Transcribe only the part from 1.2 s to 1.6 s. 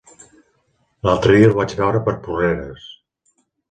dia el